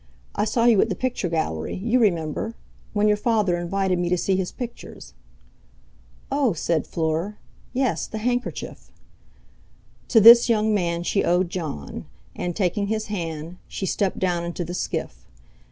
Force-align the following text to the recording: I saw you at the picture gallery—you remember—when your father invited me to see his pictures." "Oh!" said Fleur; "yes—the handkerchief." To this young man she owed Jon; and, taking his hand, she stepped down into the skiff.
I 0.33 0.45
saw 0.45 0.65
you 0.65 0.81
at 0.81 0.89
the 0.89 0.95
picture 0.95 1.29
gallery—you 1.29 1.99
remember—when 1.99 3.07
your 3.07 3.15
father 3.17 3.55
invited 3.55 3.99
me 3.99 4.09
to 4.09 4.17
see 4.17 4.35
his 4.35 4.51
pictures." 4.51 5.13
"Oh!" 6.31 6.53
said 6.53 6.87
Fleur; 6.87 7.37
"yes—the 7.71 8.17
handkerchief." 8.17 8.91
To 10.07 10.19
this 10.19 10.49
young 10.49 10.73
man 10.73 11.03
she 11.03 11.23
owed 11.23 11.51
Jon; 11.51 12.07
and, 12.35 12.55
taking 12.55 12.87
his 12.87 13.05
hand, 13.13 13.57
she 13.67 13.85
stepped 13.85 14.17
down 14.17 14.43
into 14.43 14.65
the 14.65 14.73
skiff. 14.73 15.27